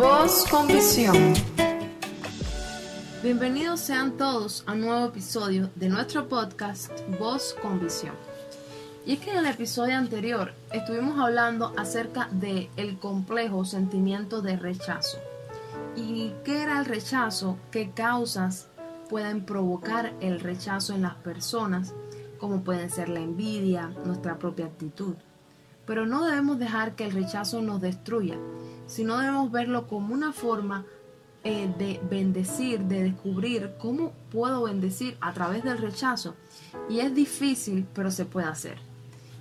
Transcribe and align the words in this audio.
Voz 0.00 0.46
con 0.50 0.66
visión. 0.66 1.14
Bienvenidos 3.22 3.80
sean 3.80 4.16
todos 4.16 4.64
a 4.66 4.72
un 4.72 4.80
nuevo 4.80 5.04
episodio 5.04 5.68
de 5.74 5.90
nuestro 5.90 6.26
podcast 6.26 6.90
Voz 7.18 7.54
con 7.60 7.78
visión. 7.80 8.14
Y 9.04 9.12
es 9.12 9.18
que 9.18 9.32
en 9.32 9.36
el 9.36 9.46
episodio 9.46 9.98
anterior 9.98 10.54
estuvimos 10.72 11.18
hablando 11.18 11.74
acerca 11.76 12.30
de 12.32 12.70
el 12.78 12.98
complejo 12.98 13.66
sentimiento 13.66 14.40
de 14.40 14.56
rechazo. 14.56 15.18
¿Y 15.94 16.32
qué 16.44 16.62
era 16.62 16.78
el 16.78 16.86
rechazo? 16.86 17.58
¿Qué 17.70 17.90
causas 17.90 18.68
pueden 19.10 19.44
provocar 19.44 20.14
el 20.22 20.40
rechazo 20.40 20.94
en 20.94 21.02
las 21.02 21.16
personas? 21.16 21.92
Como 22.38 22.62
pueden 22.62 22.88
ser 22.88 23.10
la 23.10 23.20
envidia, 23.20 23.92
nuestra 24.06 24.38
propia 24.38 24.64
actitud. 24.64 25.16
Pero 25.84 26.06
no 26.06 26.24
debemos 26.24 26.58
dejar 26.58 26.94
que 26.94 27.04
el 27.04 27.12
rechazo 27.12 27.60
nos 27.60 27.82
destruya, 27.82 28.38
sino 28.90 29.18
debemos 29.18 29.52
verlo 29.52 29.86
como 29.86 30.12
una 30.12 30.32
forma 30.32 30.84
eh, 31.44 31.72
de 31.78 32.00
bendecir, 32.10 32.80
de 32.80 33.04
descubrir 33.04 33.74
cómo 33.78 34.12
puedo 34.32 34.64
bendecir 34.64 35.16
a 35.20 35.32
través 35.32 35.62
del 35.62 35.78
rechazo. 35.78 36.34
Y 36.88 36.98
es 36.98 37.14
difícil, 37.14 37.86
pero 37.94 38.10
se 38.10 38.24
puede 38.24 38.48
hacer. 38.48 38.78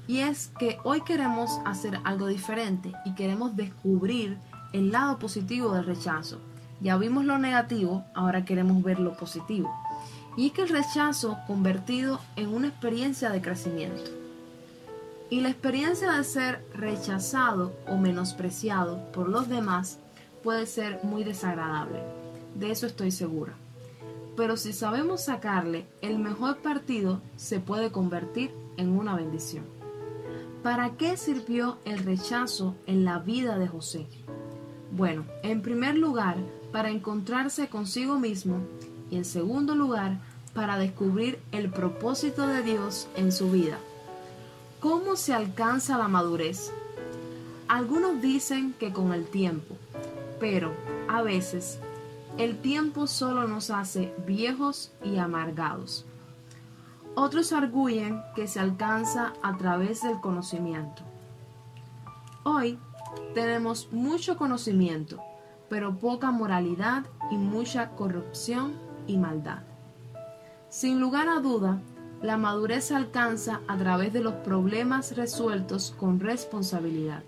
Y 0.07 0.19
es 0.19 0.51
que 0.59 0.77
hoy 0.83 1.01
queremos 1.01 1.49
hacer 1.65 1.99
algo 2.03 2.27
diferente 2.27 2.93
y 3.05 3.15
queremos 3.15 3.55
descubrir 3.55 4.37
el 4.71 4.91
lado 4.91 5.17
positivo 5.17 5.73
del 5.73 5.85
rechazo. 5.85 6.39
Ya 6.79 6.95
vimos 6.97 7.25
lo 7.25 7.39
negativo, 7.39 8.05
ahora 8.13 8.45
queremos 8.45 8.83
ver 8.83 8.99
lo 8.99 9.17
positivo. 9.17 9.69
Y 10.37 10.47
es 10.47 10.53
que 10.53 10.61
el 10.61 10.69
rechazo 10.69 11.39
convertido 11.47 12.21
en 12.35 12.53
una 12.53 12.67
experiencia 12.67 13.31
de 13.31 13.41
crecimiento. 13.41 14.11
Y 15.29 15.41
la 15.41 15.49
experiencia 15.49 16.11
de 16.13 16.23
ser 16.23 16.65
rechazado 16.73 17.73
o 17.87 17.97
menospreciado 17.97 19.11
por 19.11 19.29
los 19.29 19.47
demás 19.47 19.99
puede 20.43 20.65
ser 20.65 20.99
muy 21.03 21.23
desagradable. 21.23 22.01
De 22.55 22.71
eso 22.71 22.87
estoy 22.87 23.11
segura. 23.11 23.53
Pero 24.35 24.57
si 24.57 24.73
sabemos 24.73 25.21
sacarle 25.21 25.85
el 26.01 26.17
mejor 26.17 26.57
partido, 26.57 27.21
se 27.35 27.59
puede 27.59 27.91
convertir 27.91 28.51
en 28.77 28.89
una 28.89 29.15
bendición. 29.15 29.65
¿Para 30.63 30.91
qué 30.97 31.15
sirvió 31.15 31.77
el 31.85 31.99
rechazo 31.99 32.75
en 32.87 33.05
la 33.05 33.19
vida 33.19 33.57
de 33.57 33.67
José? 33.67 34.07
Bueno, 34.91 35.25
en 35.43 35.61
primer 35.61 35.95
lugar, 35.95 36.37
para 36.71 36.89
encontrarse 36.89 37.69
consigo 37.69 38.17
mismo 38.17 38.59
y 39.11 39.17
en 39.17 39.25
segundo 39.25 39.75
lugar, 39.75 40.19
para 40.53 40.77
descubrir 40.79 41.39
el 41.51 41.69
propósito 41.69 42.47
de 42.47 42.63
Dios 42.63 43.07
en 43.15 43.31
su 43.31 43.51
vida. 43.51 43.77
¿Cómo 44.79 45.17
se 45.17 45.33
alcanza 45.33 45.97
la 45.97 46.07
madurez? 46.07 46.71
Algunos 47.67 48.21
dicen 48.21 48.73
que 48.79 48.93
con 48.93 49.13
el 49.13 49.25
tiempo, 49.25 49.75
pero 50.39 50.71
a 51.09 51.21
veces 51.21 51.79
el 52.37 52.61
tiempo 52.61 53.05
solo 53.05 53.45
nos 53.45 53.71
hace 53.71 54.13
viejos 54.25 54.93
y 55.03 55.17
amargados. 55.17 56.05
Otros 57.13 57.51
arguyen 57.51 58.21
que 58.37 58.47
se 58.47 58.61
alcanza 58.61 59.33
a 59.43 59.57
través 59.57 60.01
del 60.01 60.21
conocimiento. 60.21 61.01
Hoy 62.43 62.79
tenemos 63.33 63.91
mucho 63.91 64.37
conocimiento, 64.37 65.19
pero 65.67 65.97
poca 65.97 66.31
moralidad 66.31 67.03
y 67.29 67.35
mucha 67.35 67.89
corrupción 67.97 68.75
y 69.07 69.17
maldad. 69.17 69.63
Sin 70.69 71.01
lugar 71.01 71.27
a 71.27 71.41
duda, 71.41 71.81
la 72.21 72.37
madurez 72.37 72.85
se 72.85 72.95
alcanza 72.95 73.61
a 73.67 73.77
través 73.77 74.11
de 74.11 74.21
los 74.21 74.33
problemas 74.35 75.15
resueltos 75.15 75.93
con 75.97 76.19
responsabilidad. 76.19 77.23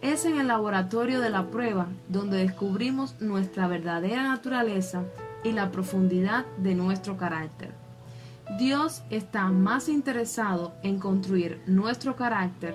Es 0.00 0.24
en 0.24 0.38
el 0.38 0.48
laboratorio 0.48 1.20
de 1.20 1.30
la 1.30 1.46
prueba 1.50 1.88
donde 2.08 2.38
descubrimos 2.38 3.20
nuestra 3.20 3.68
verdadera 3.68 4.22
naturaleza 4.22 5.04
y 5.42 5.52
la 5.52 5.70
profundidad 5.70 6.46
de 6.58 6.74
nuestro 6.74 7.16
carácter. 7.16 7.72
Dios 8.58 9.02
está 9.10 9.48
más 9.48 9.88
interesado 9.88 10.74
en 10.82 10.98
construir 10.98 11.62
nuestro 11.66 12.16
carácter 12.16 12.74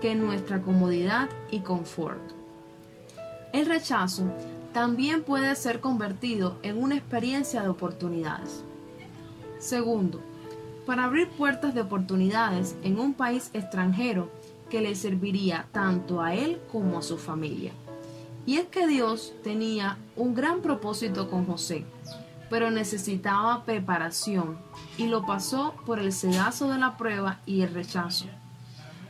que 0.00 0.14
nuestra 0.14 0.62
comodidad 0.62 1.28
y 1.50 1.60
confort. 1.60 2.20
El 3.52 3.66
rechazo 3.66 4.24
también 4.72 5.22
puede 5.22 5.54
ser 5.56 5.80
convertido 5.80 6.58
en 6.62 6.82
una 6.82 6.96
experiencia 6.96 7.62
de 7.62 7.68
oportunidades. 7.68 8.64
Segundo, 9.58 10.22
para 10.86 11.04
abrir 11.04 11.28
puertas 11.28 11.74
de 11.74 11.82
oportunidades 11.82 12.76
en 12.82 12.98
un 12.98 13.14
país 13.14 13.50
extranjero 13.52 14.30
que 14.68 14.80
le 14.80 14.94
serviría 14.94 15.66
tanto 15.72 16.22
a 16.22 16.34
él 16.34 16.60
como 16.70 16.98
a 16.98 17.02
su 17.02 17.18
familia. 17.18 17.72
Y 18.46 18.56
es 18.56 18.66
que 18.66 18.86
Dios 18.86 19.34
tenía 19.44 19.98
un 20.16 20.34
gran 20.34 20.60
propósito 20.60 21.28
con 21.28 21.46
José, 21.46 21.84
pero 22.48 22.70
necesitaba 22.70 23.64
preparación 23.64 24.58
y 24.96 25.06
lo 25.06 25.26
pasó 25.26 25.74
por 25.86 25.98
el 25.98 26.12
sedazo 26.12 26.68
de 26.68 26.78
la 26.78 26.96
prueba 26.96 27.40
y 27.46 27.62
el 27.62 27.74
rechazo. 27.74 28.26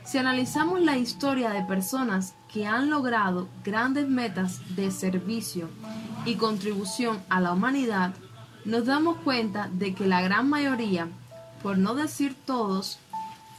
Si 0.03 0.17
analizamos 0.17 0.81
la 0.81 0.97
historia 0.97 1.51
de 1.51 1.63
personas 1.63 2.35
que 2.51 2.67
han 2.67 2.89
logrado 2.89 3.47
grandes 3.63 4.09
metas 4.09 4.75
de 4.75 4.91
servicio 4.91 5.69
y 6.25 6.35
contribución 6.35 7.19
a 7.29 7.39
la 7.39 7.53
humanidad, 7.53 8.13
nos 8.65 8.85
damos 8.85 9.17
cuenta 9.17 9.69
de 9.71 9.95
que 9.95 10.05
la 10.05 10.21
gran 10.21 10.49
mayoría 10.49 11.07
por 11.61 11.77
no 11.77 11.95
decir 11.95 12.35
todos, 12.45 12.99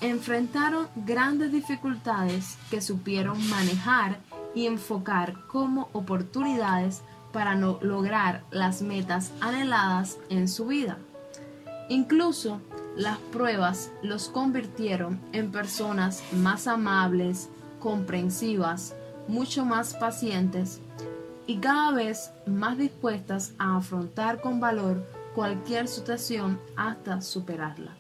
enfrentaron 0.00 0.88
grandes 0.96 1.52
dificultades 1.52 2.58
que 2.70 2.80
supieron 2.80 3.48
manejar 3.48 4.18
y 4.54 4.66
enfocar 4.66 5.46
como 5.46 5.88
oportunidades 5.92 7.02
para 7.32 7.54
no 7.54 7.78
lograr 7.80 8.42
las 8.50 8.82
metas 8.82 9.32
anheladas 9.40 10.18
en 10.28 10.48
su 10.48 10.66
vida. 10.66 10.98
Incluso 11.88 12.60
las 12.96 13.18
pruebas 13.18 13.90
los 14.02 14.28
convirtieron 14.28 15.20
en 15.32 15.50
personas 15.50 16.22
más 16.32 16.66
amables, 16.66 17.48
comprensivas, 17.80 18.94
mucho 19.28 19.64
más 19.64 19.94
pacientes 19.94 20.80
y 21.46 21.58
cada 21.58 21.92
vez 21.92 22.30
más 22.46 22.76
dispuestas 22.76 23.52
a 23.58 23.76
afrontar 23.76 24.40
con 24.40 24.60
valor 24.60 25.04
cualquier 25.34 25.88
situación 25.88 26.60
hasta 26.76 27.20
superarla. 27.20 27.96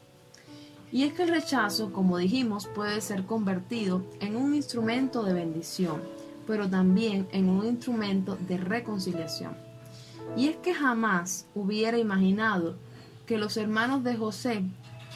Y 0.90 1.04
es 1.04 1.14
que 1.14 1.22
el 1.22 1.30
rechazo, 1.30 1.92
como 1.92 2.18
dijimos, 2.18 2.66
puede 2.66 3.00
ser 3.00 3.24
convertido 3.24 4.04
en 4.20 4.36
un 4.36 4.54
instrumento 4.54 5.22
de 5.22 5.32
bendición, 5.32 6.02
pero 6.46 6.68
también 6.68 7.26
en 7.32 7.48
un 7.48 7.64
instrumento 7.64 8.36
de 8.36 8.58
reconciliación. 8.58 9.56
Y 10.36 10.48
es 10.48 10.56
que 10.56 10.74
jamás 10.74 11.46
hubiera 11.54 11.98
imaginado 11.98 12.76
que 13.26 13.38
los 13.38 13.56
hermanos 13.56 14.04
de 14.04 14.16
José, 14.16 14.64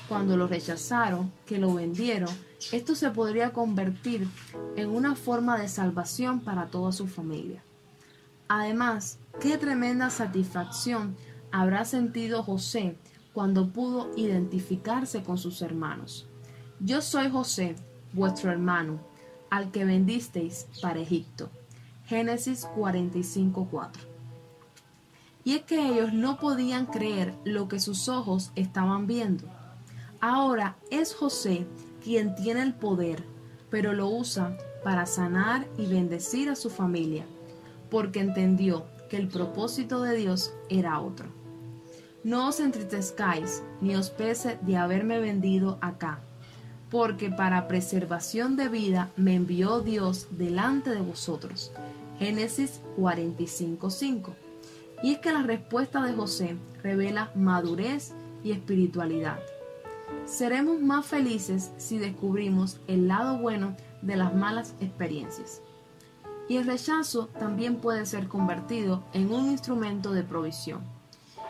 cuando 0.09 0.37
lo 0.37 0.47
rechazaron, 0.47 1.31
que 1.44 1.59
lo 1.59 1.75
vendieron, 1.75 2.31
esto 2.72 2.94
se 2.94 3.10
podría 3.10 3.53
convertir 3.53 4.28
en 4.76 4.88
una 4.88 5.15
forma 5.15 5.59
de 5.59 5.69
salvación 5.69 6.41
para 6.41 6.66
toda 6.66 6.93
su 6.93 7.06
familia. 7.06 7.62
Además, 8.49 9.19
qué 9.41 9.59
tremenda 9.59 10.09
satisfacción 10.09 11.16
habrá 11.51 11.84
sentido 11.84 12.43
José 12.43 12.97
cuando 13.33 13.69
pudo 13.71 14.11
identificarse 14.17 15.23
con 15.23 15.39
sus 15.39 15.62
hermanos. 15.62 16.27
Yo 16.81 17.03
soy 17.03 17.31
José, 17.31 17.77
vuestro 18.12 18.51
hermano, 18.51 19.01
al 19.51 19.71
que 19.71 19.85
vendisteis 19.85 20.67
para 20.81 21.01
Egipto. 21.01 21.51
Génesis 22.06 22.67
45:4. 22.77 23.91
Y 25.45 25.55
es 25.55 25.62
que 25.62 25.87
ellos 25.87 26.12
no 26.12 26.39
podían 26.39 26.87
creer 26.87 27.35
lo 27.45 27.69
que 27.69 27.79
sus 27.79 28.09
ojos 28.09 28.53
estaban 28.56 29.06
viendo. 29.06 29.47
Ahora 30.21 30.77
es 30.91 31.15
José 31.15 31.67
quien 32.03 32.35
tiene 32.35 32.62
el 32.62 32.75
poder, 32.75 33.23
pero 33.71 33.93
lo 33.93 34.09
usa 34.09 34.56
para 34.83 35.06
sanar 35.06 35.67
y 35.77 35.87
bendecir 35.87 36.49
a 36.49 36.56
su 36.56 36.71
familia, 36.71 37.27
porque 37.91 38.20
entendió 38.20 38.87
que 39.11 39.17
el 39.17 39.29
propósito 39.29 40.00
de 40.03 40.17
Dios 40.17 40.53
era 40.69 41.00
otro. 41.00 41.36
No 42.26 42.49
os 42.49 42.58
entristezcáis, 42.58 43.62
ni 43.81 43.94
os 43.94 44.11
pese 44.11 44.58
de 44.62 44.76
haberme 44.76 45.20
vendido 45.20 45.78
acá, 45.81 46.19
porque 46.90 47.31
para 47.31 47.69
preservación 47.69 48.56
de 48.56 48.69
vida 48.69 49.12
me 49.17 49.37
envió 49.37 49.78
Dios 49.78 50.26
delante 50.32 50.90
de 50.90 51.02
vosotros. 51.02 51.70
Génesis 52.19 52.81
45:5. 52.96 54.34
Y 55.05 55.12
es 55.12 55.19
que 55.20 55.32
la 55.32 55.44
respuesta 55.44 56.02
de 56.02 56.14
José 56.14 56.56
revela 56.82 57.31
madurez 57.37 58.12
y 58.43 58.50
espiritualidad. 58.50 59.38
Seremos 60.25 60.81
más 60.81 61.06
felices 61.06 61.70
si 61.76 61.99
descubrimos 61.99 62.81
el 62.88 63.06
lado 63.06 63.38
bueno 63.38 63.76
de 64.02 64.17
las 64.17 64.34
malas 64.34 64.75
experiencias. 64.81 65.62
Y 66.49 66.56
el 66.56 66.67
rechazo 66.67 67.29
también 67.38 67.76
puede 67.76 68.05
ser 68.05 68.26
convertido 68.26 69.05
en 69.12 69.31
un 69.31 69.49
instrumento 69.49 70.11
de 70.11 70.25
provisión. 70.25 70.95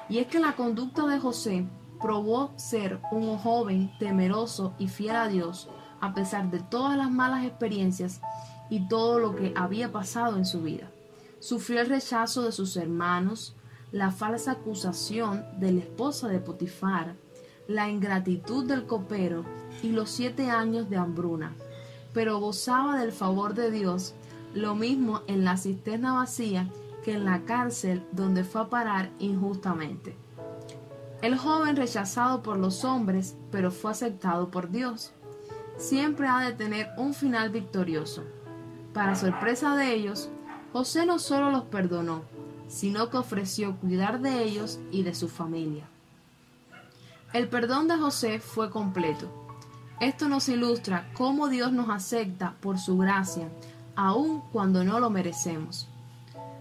Y 0.09 0.19
es 0.19 0.27
que 0.29 0.39
la 0.39 0.55
conducta 0.55 1.07
de 1.07 1.19
José 1.19 1.67
probó 2.01 2.53
ser 2.57 3.01
un 3.11 3.37
joven 3.39 3.91
temeroso 3.99 4.75
y 4.79 4.89
fiel 4.89 5.17
a 5.17 5.29
Dios 5.29 5.69
a 6.01 6.15
pesar 6.15 6.51
de 6.51 6.61
todas 6.61 6.97
las 6.97 7.11
malas 7.11 7.45
experiencias 7.45 8.21
y 8.71 8.89
todo 8.89 9.19
lo 9.19 9.35
que 9.35 9.53
había 9.57 9.93
pasado 9.93 10.37
en 10.37 10.45
su 10.45 10.63
vida. 10.63 10.91
sufrió 11.39 11.81
el 11.81 11.89
rechazo 11.89 12.43
de 12.43 12.53
sus 12.53 12.77
hermanos, 12.77 13.55
la 13.93 14.11
falsa 14.11 14.53
acusación 14.53 15.45
de 15.61 15.71
la 15.71 15.81
esposa 15.81 16.29
de 16.29 16.41
Potifar, 16.41 17.15
la 17.69 17.89
ingratitud 17.89 18.65
del 18.65 18.87
copero 18.87 19.45
y 19.83 19.91
los 19.91 20.11
siete 20.11 20.51
años 20.51 20.89
de 20.89 20.97
hambruna, 20.97 21.55
pero 22.13 22.41
gozaba 22.41 22.99
del 22.99 23.13
favor 23.13 23.55
de 23.55 23.71
Dios, 23.71 24.15
lo 24.55 24.75
mismo 24.75 25.21
en 25.27 25.45
la 25.45 25.57
cisterna 25.57 26.15
vacía 26.15 26.69
que 27.07 27.13
en 27.13 27.25
la 27.25 27.45
cárcel 27.45 28.05
donde 28.11 28.43
fue 28.43 28.63
a 28.63 28.69
parar 28.69 29.13
injustamente. 29.21 30.17
El 31.23 31.39
joven 31.39 31.77
rechazado 31.77 32.43
por 32.43 32.59
los 32.59 32.85
hombres, 32.85 33.37
pero 33.53 33.71
fue 33.71 33.93
aceptado 33.93 34.51
por 34.51 34.73
Dios, 34.73 35.13
siempre 35.77 36.27
ha 36.27 36.41
de 36.41 36.53
tener 36.53 36.89
un 36.97 37.15
final 37.15 37.51
victorioso. 37.51 38.25
Para 38.93 39.15
sorpresa 39.15 39.77
de 39.77 39.95
ellos, 39.95 40.31
José 40.73 41.07
no 41.07 41.21
solo 41.21 41.53
los 41.53 41.63
perdonó, 41.67 42.23
sino 42.67 43.09
que 43.09 43.19
ofreció 43.19 43.77
cuidar 43.77 44.21
de 44.21 44.43
ellos 44.43 44.81
y 44.91 45.05
de 45.05 45.15
su 45.15 45.29
familia. 45.29 45.89
El 47.33 47.49
perdón 47.49 47.87
de 47.87 47.99
José 47.99 48.41
fue 48.41 48.69
completo. 48.69 49.31
Esto 50.01 50.29
nos 50.29 50.49
ilustra 50.49 51.09
cómo 51.15 51.47
Dios 51.47 51.71
nos 51.71 51.89
acepta 51.89 52.57
por 52.61 52.81
su 52.81 52.99
gracia, 52.99 53.49
aun 53.95 54.41
cuando 54.51 54.83
no 54.83 54.99
lo 54.99 55.09
merecemos. 55.09 55.89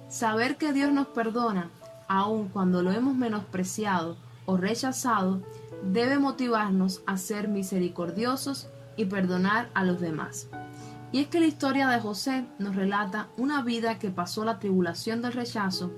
Saber 0.07 0.57
que 0.57 0.71
Dios 0.71 0.91
nos 0.91 1.07
perdona, 1.07 1.69
aun 2.07 2.49
cuando 2.49 2.83
lo 2.83 2.91
hemos 2.91 3.15
menospreciado 3.15 4.17
o 4.45 4.57
rechazado, 4.57 5.41
debe 5.83 6.19
motivarnos 6.19 7.01
a 7.05 7.17
ser 7.17 7.47
misericordiosos 7.47 8.67
y 8.95 9.05
perdonar 9.05 9.69
a 9.73 9.83
los 9.83 9.99
demás. 9.99 10.47
Y 11.11 11.21
es 11.21 11.27
que 11.27 11.39
la 11.39 11.47
historia 11.47 11.87
de 11.87 11.99
José 11.99 12.45
nos 12.59 12.75
relata 12.75 13.27
una 13.37 13.61
vida 13.63 13.99
que 13.99 14.09
pasó 14.09 14.45
la 14.45 14.59
tribulación 14.59 15.21
del 15.21 15.33
rechazo 15.33 15.91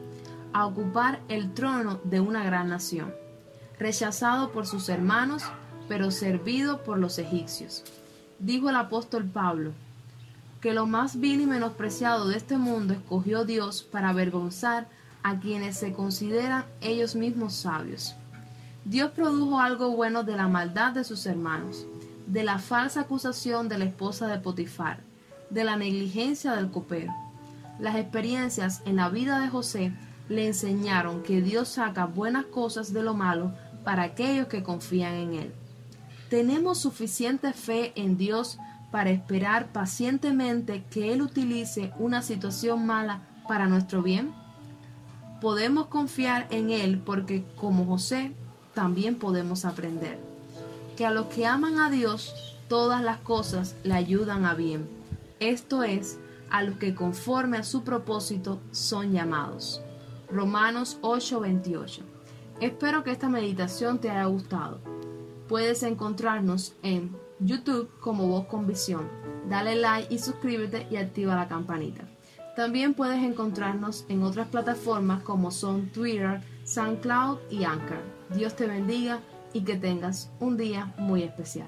a 0.54 0.65
ocupar 0.65 1.21
el 1.27 1.54
trono 1.54 2.00
de 2.04 2.19
una 2.19 2.44
gran 2.44 2.69
nación, 2.69 3.13
rechazado 3.80 4.51
por 4.51 4.65
sus 4.65 4.89
hermanos, 4.89 5.44
pero 5.88 6.12
servido 6.12 6.83
por 6.83 6.98
los 6.98 7.19
egipcios. 7.19 7.83
Dijo 8.39 8.69
el 8.69 8.75
apóstol 8.75 9.25
Pablo, 9.25 9.74
que 10.62 10.74
lo 10.74 10.86
más 10.86 11.19
vil 11.19 11.42
y 11.42 11.45
menospreciado 11.45 12.27
de 12.27 12.38
este 12.38 12.57
mundo 12.57 12.94
escogió 12.94 13.45
Dios 13.45 13.83
para 13.83 14.09
avergonzar 14.09 14.88
a 15.24 15.39
quienes 15.39 15.77
se 15.77 15.94
consideran 15.94 16.65
ellos 16.81 17.15
mismos 17.15 17.54
sabios. 17.54 18.15
Dios 18.86 19.12
produjo 19.12 19.59
algo 19.59 19.92
bueno 19.92 20.24
de 20.24 20.36
la 20.38 20.48
maldad 20.48 20.94
de 20.94 21.04
sus 21.04 21.25
hermanos, 21.25 21.86
de 22.25 22.44
la 22.44 22.59
falsa 22.59 23.01
acusación 23.01 23.68
de 23.68 23.77
la 23.77 23.86
esposa 23.86 24.27
de 24.27 24.39
Potifar, 24.39 25.00
de 25.50 25.63
la 25.63 25.75
negligencia 25.75 26.54
del 26.54 26.71
copero. 26.71 27.13
Las 27.80 27.95
experiencias 27.95 28.81
en 28.86 28.95
la 28.95 29.09
vida 29.09 29.39
de 29.39 29.50
José 29.50 29.92
le 30.30 30.48
enseñaron 30.48 31.24
que 31.24 31.42
Dios 31.42 31.69
saca 31.69 32.06
buenas 32.06 32.45
cosas 32.45 32.94
de 32.94 33.04
lo 33.04 33.13
malo 33.13 33.51
para 33.83 34.04
aquellos 34.04 34.48
que 34.48 34.63
confían 34.63 35.13
en 35.13 35.33
Él. 35.33 35.54
¿Tenemos 36.30 36.80
suficiente 36.80 37.54
fe 37.54 37.94
en 37.95 38.18
Dios 38.18 38.57
para 38.91 39.09
esperar 39.09 39.67
pacientemente 39.71 40.83
que 40.89 41.13
Él 41.13 41.21
utilice 41.21 41.91
una 41.99 42.21
situación 42.21 42.85
mala 42.85 43.21
para 43.47 43.67
nuestro 43.67 44.01
bien? 44.01 44.33
Podemos 45.41 45.87
confiar 45.87 46.47
en 46.49 46.71
Él 46.71 46.99
porque, 46.99 47.43
como 47.55 47.85
José, 47.85 48.33
también 48.73 49.15
podemos 49.15 49.65
aprender 49.65 50.19
que 50.97 51.05
a 51.05 51.11
los 51.11 51.27
que 51.27 51.45
aman 51.45 51.79
a 51.79 51.91
Dios, 51.91 52.57
todas 52.67 53.03
las 53.03 53.19
cosas 53.19 53.75
le 53.83 53.93
ayudan 53.93 54.45
a 54.45 54.55
bien. 54.55 54.89
Esto 55.39 55.83
es, 55.83 56.17
a 56.49 56.63
los 56.63 56.77
que 56.77 56.95
conforme 56.95 57.57
a 57.57 57.63
su 57.63 57.83
propósito 57.83 58.59
son 58.71 59.11
llamados. 59.11 59.81
Romanos 60.31 60.97
8:28. 61.01 62.01
Espero 62.59 63.03
que 63.03 63.11
esta 63.11 63.29
meditación 63.29 63.99
te 63.99 64.09
haya 64.09 64.25
gustado. 64.25 64.79
Puedes 65.47 65.83
encontrarnos 65.83 66.73
en 66.81 67.15
YouTube 67.39 67.89
como 67.99 68.27
Voz 68.27 68.47
con 68.47 68.67
Visión. 68.67 69.09
Dale 69.49 69.75
like 69.75 70.13
y 70.13 70.19
suscríbete 70.19 70.87
y 70.89 70.97
activa 70.97 71.35
la 71.35 71.47
campanita. 71.47 72.03
También 72.55 72.95
puedes 72.95 73.23
encontrarnos 73.23 74.05
en 74.09 74.23
otras 74.23 74.47
plataformas 74.47 75.21
como 75.21 75.51
son 75.51 75.91
Twitter, 75.91 76.41
SoundCloud 76.63 77.37
y 77.51 77.63
Anchor. 77.63 78.01
Dios 78.33 78.55
te 78.55 78.65
bendiga 78.65 79.19
y 79.53 79.61
que 79.61 79.75
tengas 79.75 80.31
un 80.39 80.57
día 80.57 80.93
muy 80.97 81.23
especial. 81.23 81.67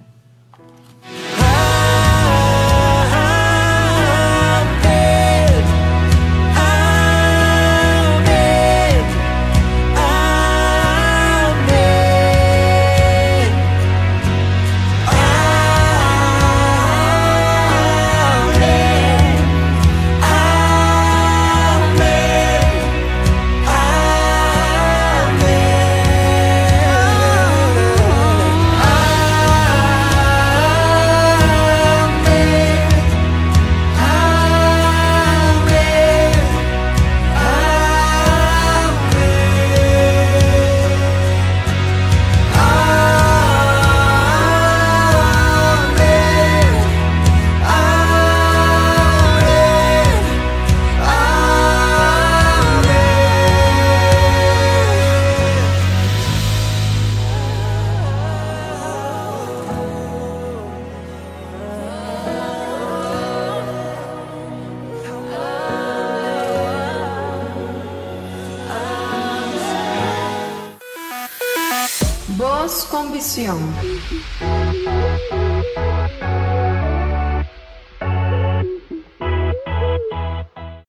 Voz 72.79 72.85
con 72.85 73.11
visión. 73.11 73.59